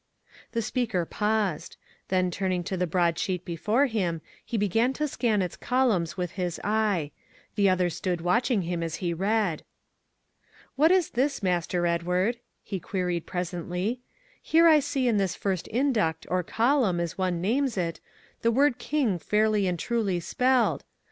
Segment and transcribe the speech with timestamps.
[0.53, 1.77] The speaker paused.
[2.07, 6.31] Then turning to the broad sheet before him, he began to scan its columns with
[6.31, 7.11] his eye.
[7.53, 9.61] The others stood watching him as he read.
[10.75, 14.01] "What is this, Master Edward," he queried presently,
[14.41, 17.99] "here I see in this first induct, or column, as one names it,
[18.41, 20.83] the word King fairly and truly spelled.